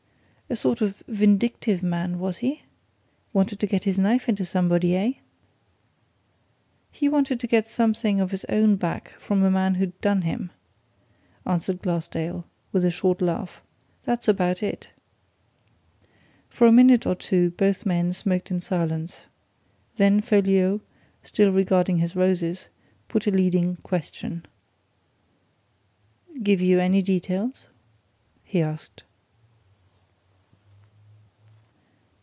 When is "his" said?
3.85-3.97, 8.31-8.43, 21.99-22.13